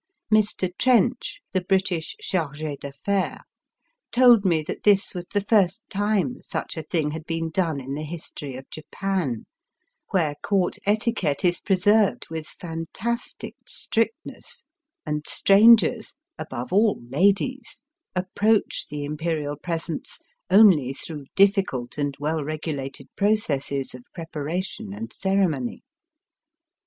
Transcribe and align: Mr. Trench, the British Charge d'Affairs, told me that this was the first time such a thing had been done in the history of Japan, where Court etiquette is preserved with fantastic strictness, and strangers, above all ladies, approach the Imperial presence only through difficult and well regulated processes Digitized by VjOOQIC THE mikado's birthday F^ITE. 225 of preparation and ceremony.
Mr. 0.33 0.75
Trench, 0.79 1.41
the 1.53 1.61
British 1.61 2.15
Charge 2.19 2.63
d'Affairs, 2.79 3.41
told 4.11 4.43
me 4.43 4.63
that 4.63 4.81
this 4.81 5.13
was 5.13 5.27
the 5.27 5.41
first 5.41 5.83
time 5.91 6.41
such 6.41 6.75
a 6.75 6.81
thing 6.81 7.11
had 7.11 7.23
been 7.27 7.51
done 7.51 7.79
in 7.79 7.93
the 7.93 8.01
history 8.01 8.55
of 8.55 8.67
Japan, 8.71 9.45
where 10.09 10.33
Court 10.41 10.77
etiquette 10.87 11.45
is 11.45 11.59
preserved 11.59 12.25
with 12.31 12.47
fantastic 12.47 13.53
strictness, 13.67 14.63
and 15.05 15.27
strangers, 15.27 16.15
above 16.39 16.73
all 16.73 16.99
ladies, 17.07 17.83
approach 18.15 18.87
the 18.89 19.03
Imperial 19.05 19.55
presence 19.55 20.17
only 20.49 20.93
through 20.93 21.25
difficult 21.35 21.99
and 21.99 22.15
well 22.19 22.43
regulated 22.43 23.07
processes 23.15 23.49
Digitized 23.49 23.49
by 23.49 23.51
VjOOQIC 23.51 23.65
THE 23.67 23.69
mikado's 23.69 23.69
birthday 23.69 23.69
F^ITE. 23.69 23.91
225 23.93 23.99
of 23.99 24.13
preparation 24.13 24.93
and 24.93 25.13
ceremony. 25.13 25.83